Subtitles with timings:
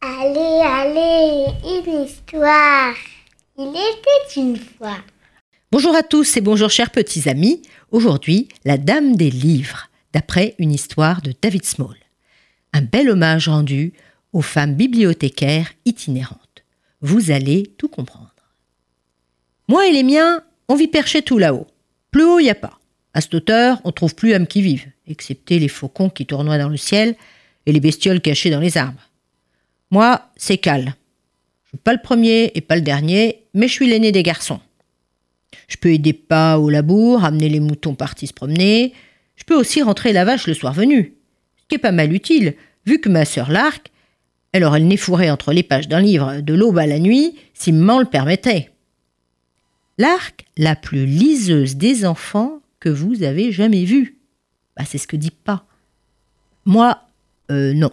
[0.00, 2.94] Allez, allez, une histoire.
[3.58, 4.98] Il était une fois.
[5.72, 7.60] Bonjour à tous et bonjour chers petits amis.
[7.90, 11.96] Aujourd'hui, La Dame des Livres, d'après une histoire de David Small.
[12.72, 13.94] Un bel hommage rendu
[14.32, 16.62] aux femmes bibliothécaires itinérantes.
[17.00, 18.30] Vous allez tout comprendre.
[19.66, 21.66] Moi et les miens, on vit perché tout là-haut.
[22.12, 22.78] Plus haut, il n'y a pas.
[23.16, 26.68] À cette hauteur, on trouve plus âmes qui vivent, excepté les faucons qui tournoient dans
[26.68, 27.14] le ciel
[27.64, 29.08] et les bestioles cachées dans les arbres.
[29.90, 30.94] Moi, c'est cal.
[31.64, 34.60] Je suis pas le premier et pas le dernier, mais je suis l'aîné des garçons.
[35.66, 38.92] Je peux aider pas au labour, amener les moutons partis se promener.
[39.36, 41.14] Je peux aussi rentrer la vache le soir venu.
[41.56, 43.92] Ce qui est pas mal utile, vu que ma sœur Larc,
[44.52, 47.36] elle aurait le nez fourré entre les pages d'un livre de l'aube à la nuit,
[47.54, 48.72] si maman le permettait.
[49.96, 54.16] L'arc la plus liseuse des enfants que vous avez jamais vue.
[54.76, 55.66] Bah, c'est ce que dit pas.
[56.66, 57.02] Moi,
[57.50, 57.90] euh, non.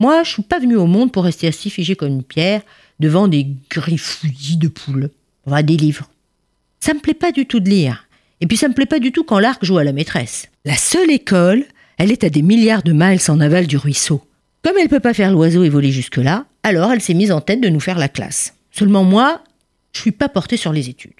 [0.00, 2.62] Moi, je suis pas venu au monde pour rester assis figé comme une pierre
[2.98, 5.10] devant des griffouillis de poules.
[5.44, 6.08] Enfin, des livres.
[6.80, 8.08] Ça me plaît pas du tout de lire.
[8.40, 10.48] Et puis ça me plaît pas du tout quand l'arc joue à la maîtresse.
[10.64, 11.66] La seule école,
[11.98, 14.26] elle est à des milliards de miles en aval du ruisseau.
[14.62, 17.60] Comme elle peut pas faire l'oiseau et voler jusque-là, alors elle s'est mise en tête
[17.60, 18.54] de nous faire la classe.
[18.70, 19.44] Seulement moi,
[19.92, 21.12] je suis pas porté sur les études.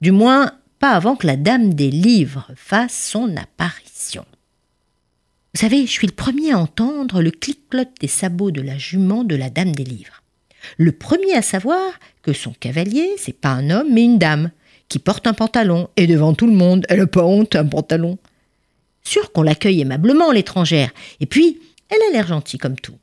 [0.00, 4.24] Du moins, pas avant que la dame des livres fasse son apparition.
[5.54, 9.24] Vous savez, je suis le premier à entendre le clic-cloc des sabots de la jument
[9.24, 10.22] de la dame des livres.
[10.76, 14.50] Le premier à savoir que son cavalier, c'est pas un homme, mais une dame,
[14.88, 18.18] qui porte un pantalon, et devant tout le monde, elle n'a pas honte, un pantalon.
[19.02, 20.90] Sûr qu'on l'accueille aimablement, l'étrangère,
[21.20, 22.98] et puis, elle a l'air gentille comme tout.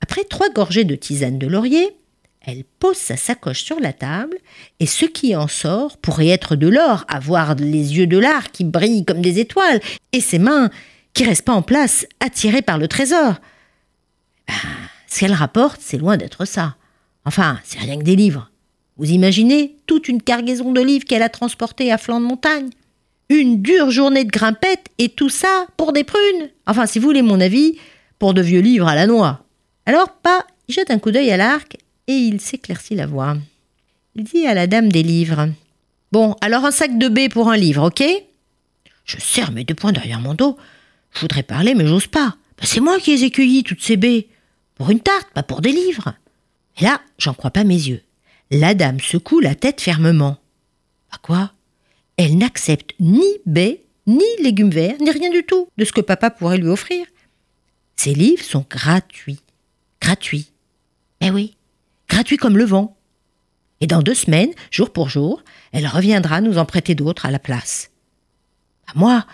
[0.00, 1.96] Après trois gorgées de tisane de laurier,
[2.44, 4.36] elle pose sa sacoche sur la table,
[4.80, 8.64] et ce qui en sort pourrait être de l'or, avoir les yeux de l'art qui
[8.64, 9.80] brillent comme des étoiles,
[10.12, 10.70] et ses mains
[11.14, 13.34] qui restent pas en place, attirées par le trésor.
[14.48, 14.54] Ben,
[15.06, 16.76] ce qu'elle rapporte, c'est loin d'être ça.
[17.24, 18.50] Enfin, c'est rien que des livres.
[18.96, 22.70] Vous imaginez toute une cargaison de livres qu'elle a transportés à flanc de montagne
[23.28, 27.22] Une dure journée de grimpette et tout ça pour des prunes Enfin, si vous voulez
[27.22, 27.78] mon avis,
[28.18, 29.44] pour de vieux livres à la noix.
[29.86, 31.76] Alors, pas, jette un coup d'œil à l'arc
[32.06, 33.36] et il s'éclaircit la voix.
[34.14, 35.48] Il dit à la dame des livres
[36.12, 38.02] Bon, alors un sac de baies pour un livre, ok?
[39.04, 40.58] Je serre mes deux poings derrière mon dos.
[41.12, 42.36] Je voudrais parler, mais j'ose pas.
[42.58, 44.28] Ben, c'est moi qui ai accueilli toutes ces baies.
[44.74, 46.14] Pour une tarte, pas pour des livres.
[46.78, 48.02] Et là, j'en crois pas mes yeux.
[48.50, 50.38] La dame secoue la tête fermement.
[51.10, 51.52] À quoi?
[52.16, 56.30] Elle n'accepte ni baies, ni légumes verts, ni rien du tout de ce que papa
[56.30, 57.06] pourrait lui offrir.
[57.96, 59.40] Ces livres sont gratuits.
[60.00, 60.50] Gratuits.
[61.20, 61.54] Eh oui,
[62.12, 62.96] gratuits comme le vent.
[63.80, 65.42] Et dans deux semaines, jour pour jour,
[65.72, 67.90] elle reviendra nous en prêter d'autres à la place.
[68.86, 69.26] À moi,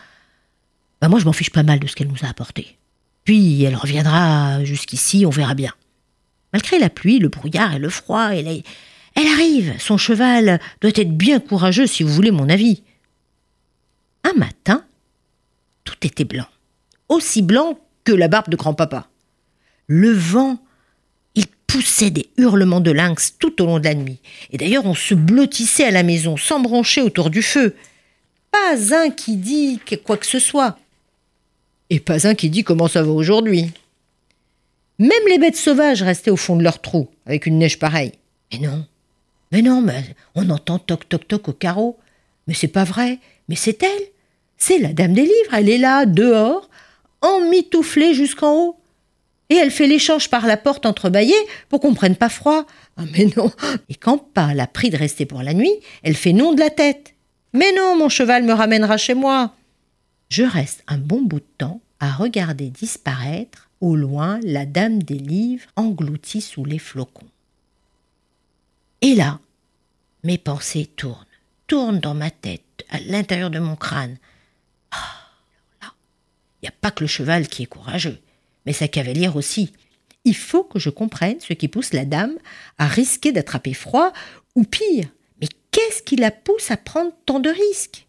[1.00, 2.78] bah moi je m'en fiche pas mal de ce qu'elle nous a apporté.
[3.25, 5.72] Puis elle reviendra jusqu'ici, on verra bien.
[6.53, 8.62] Malgré la pluie, le brouillard et le froid, elle,
[9.15, 9.75] elle arrive.
[9.78, 12.84] Son cheval doit être bien courageux, si vous voulez mon avis.
[14.25, 14.84] Un matin,
[15.84, 16.47] tout était blanc.
[17.09, 19.09] Aussi blanc que la barbe de grand-papa.
[19.88, 20.59] Le vent,
[21.69, 24.19] poussait des hurlements de lynx tout au long de la nuit.
[24.51, 27.77] Et d'ailleurs, on se blottissait à la maison, sans broncher autour du feu.
[28.51, 30.77] Pas un qui dit quoi que ce soit.
[31.91, 33.71] Et pas un qui dit comment ça va aujourd'hui.
[34.99, 38.12] Même les bêtes sauvages restaient au fond de leur trou, avec une neige pareille.
[38.50, 38.85] Mais non,
[39.53, 40.05] mais non, mais
[40.35, 41.99] on entend toc toc toc au carreau.
[42.47, 43.19] Mais c'est pas vrai,
[43.49, 44.06] mais c'est elle.
[44.56, 46.69] C'est la dame des livres, elle est là, dehors,
[47.21, 48.78] emmitouflée jusqu'en haut.
[49.51, 51.33] Et elle fait l'échange par la porte entrebâillée
[51.69, 52.67] pour qu'on prenne pas froid.
[52.97, 53.51] Ah mais non.
[53.89, 56.71] Et quand pas l'a pris de rester pour la nuit, elle fait non de la
[56.71, 57.15] tête.
[57.55, 59.55] Mais non, mon cheval me ramènera chez moi.
[60.29, 65.19] Je reste un bon bout de temps à regarder disparaître au loin, la dame des
[65.19, 67.27] livres engloutie sous les flocons.
[69.01, 69.39] Et là,
[70.25, 71.25] mes pensées tournent,
[71.67, 74.17] tournent dans ma tête, à l'intérieur de mon crâne.
[74.91, 74.97] Ah,
[75.81, 75.93] là,
[76.61, 78.19] il n'y a pas que le cheval qui est courageux,
[78.69, 79.73] mais sa cavalière aussi.
[80.26, 82.37] Il faut que je comprenne ce qui pousse la dame
[82.76, 84.12] à risquer d'attraper froid,
[84.56, 85.09] ou pire,
[85.41, 88.06] mais qu'est-ce qui la pousse à prendre tant de risques?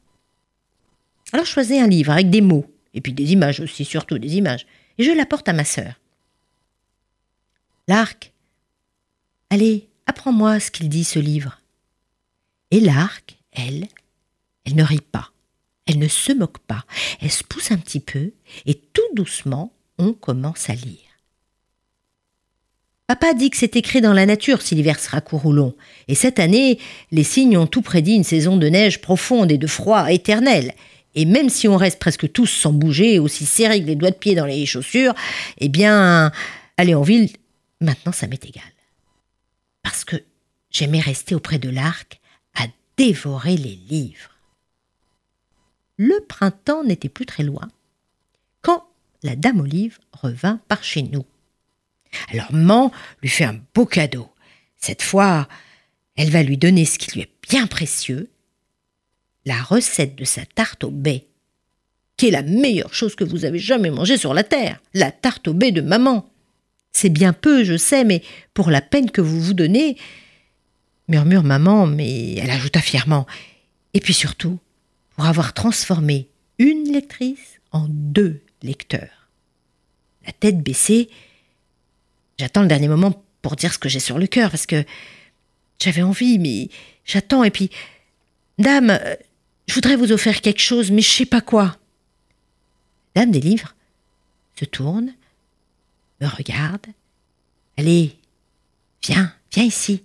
[1.32, 4.36] Alors je choisis un livre avec des mots, et puis des images aussi, surtout des
[4.36, 4.66] images
[4.98, 5.94] et je l'apporte à ma sœur.
[7.88, 8.34] L'arc,
[9.50, 11.62] allez, apprends-moi ce qu'il dit ce livre.
[12.72, 13.88] Et l'arc, elle,
[14.66, 15.32] elle ne rit pas,
[15.86, 16.84] elle ne se moque pas,
[17.22, 18.34] elle se pousse un petit peu,
[18.66, 20.98] et tout doucement, on commence à lire.
[23.06, 25.76] Papa dit que c'est écrit dans la nature si l'hiver sera court ou long,
[26.08, 26.80] et cette année,
[27.12, 30.74] les signes ont tout prédit une saison de neige profonde et de froid éternel,
[31.16, 34.16] Et même si on reste presque tous sans bouger, aussi serrés que les doigts de
[34.16, 35.16] pied dans les chaussures,
[35.58, 36.32] eh bien,
[36.78, 37.30] aller en ville,
[37.82, 38.64] maintenant ça m'est égal.
[39.82, 40.18] Parce que
[40.70, 42.22] j'aimais rester auprès de l'arc
[42.54, 44.38] à dévorer les livres.
[45.98, 47.68] Le printemps n'était plus très loin
[49.24, 51.26] la dame Olive revint par chez nous.
[52.32, 54.30] Alors maman lui fait un beau cadeau.
[54.78, 55.48] Cette fois,
[56.16, 58.30] elle va lui donner ce qui lui est bien précieux,
[59.46, 61.28] la recette de sa tarte au baies,
[62.18, 65.48] qui est la meilleure chose que vous avez jamais mangée sur la terre, la tarte
[65.48, 66.30] au baies de maman.
[66.92, 68.24] C'est bien peu, je sais, mais
[68.54, 69.98] pour la peine que vous vous donnez,
[71.08, 73.26] murmure maman, mais elle ajouta fièrement,
[73.94, 74.60] et puis surtout,
[75.16, 79.30] pour avoir transformé une lectrice en deux lecteurs.
[80.26, 81.10] La tête baissée,
[82.38, 84.84] j'attends le dernier moment pour dire ce que j'ai sur le cœur, parce que
[85.80, 86.70] j'avais envie, mais
[87.06, 87.70] j'attends, et puis,
[88.58, 89.00] Dame,
[89.68, 91.78] je voudrais vous offrir quelque chose, mais je sais pas quoi.
[93.16, 93.76] Dame des livres
[94.60, 95.14] se tourne,
[96.20, 96.86] me regarde.
[97.78, 98.18] Allez,
[99.02, 100.04] viens, viens ici.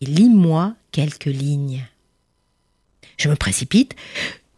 [0.00, 1.84] Et lis-moi quelques lignes.
[3.18, 3.94] Je me précipite,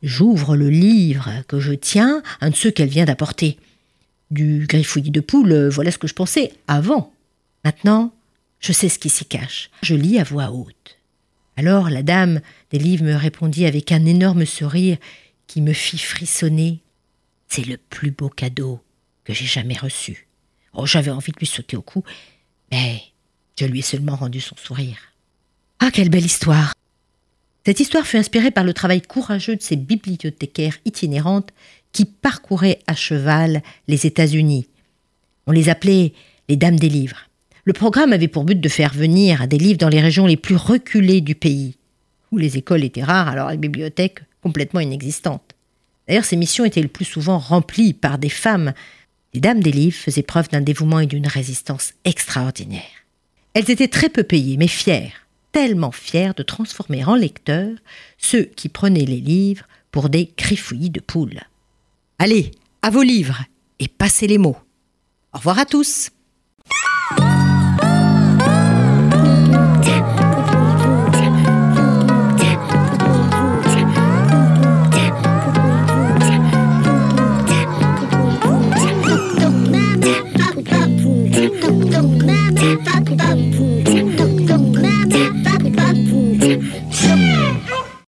[0.03, 3.59] j'ouvre le livre que je tiens, un de ceux qu'elle vient d'apporter.
[4.31, 7.13] Du griffouillis de poule, voilà ce que je pensais avant.
[7.65, 8.13] Maintenant,
[8.61, 9.71] je sais ce qui s'y cache.
[9.83, 10.99] Je lis à voix haute.
[11.57, 14.97] Alors la dame des livres me répondit avec un énorme sourire
[15.47, 16.81] qui me fit frissonner.
[17.49, 18.81] C'est le plus beau cadeau
[19.25, 20.29] que j'ai jamais reçu.
[20.73, 22.05] Oh, j'avais envie de lui sauter au cou,
[22.71, 23.03] mais
[23.59, 24.99] je lui ai seulement rendu son sourire.
[25.81, 26.73] Ah, quelle belle histoire
[27.67, 31.51] Cette histoire fut inspirée par le travail courageux de ces bibliothécaires itinérantes
[31.93, 34.69] qui parcouraient à cheval les États-Unis.
[35.47, 36.15] On les appelait
[36.49, 37.29] les Dames des livres.
[37.65, 40.57] Le programme avait pour but de faire venir des livres dans les régions les plus
[40.57, 41.77] reculées du pays,
[42.33, 45.55] où les écoles étaient rares, alors les bibliothèques complètement inexistantes.
[46.09, 48.73] D'ailleurs, ces missions étaient le plus souvent remplies par des femmes.
[49.35, 52.83] Les dames des livres faisaient preuve d'un dévouement et d'une résistance extraordinaires.
[53.55, 57.77] Elles étaient très peu payées, mais fières, tellement fières de transformer en lecteurs
[58.19, 61.41] ceux qui prenaient les livres pour des griffouillis de poules.
[62.19, 62.53] Allez,
[62.83, 63.39] à vos livres
[63.79, 64.59] et passez les mots.
[65.33, 66.11] Au revoir à tous.